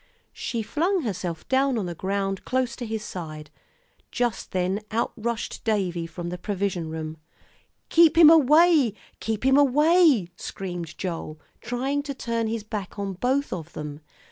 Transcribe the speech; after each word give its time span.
She 0.33 0.63
flung 0.63 1.03
herself 1.03 1.47
down 1.47 1.77
on 1.77 1.85
the 1.85 1.93
ground 1.93 2.43
close 2.43 2.75
to 2.77 2.87
his 2.87 3.03
side. 3.05 3.51
Just 4.09 4.49
then 4.51 4.81
out 4.89 5.13
rushed 5.15 5.63
Davie 5.63 6.07
from 6.07 6.29
the 6.29 6.39
provision 6.39 6.89
room. 6.89 7.17
"Keep 7.89 8.17
him 8.17 8.31
away, 8.31 8.95
keep 9.19 9.45
him 9.45 9.57
away," 9.57 10.27
screamed 10.37 10.97
Joel, 10.97 11.39
trying 11.59 12.01
to 12.01 12.15
turn 12.15 12.47
his 12.47 12.63
back 12.63 12.97
on 12.97 13.13
both 13.13 13.53
of 13.53 13.73
them. 13.73 14.01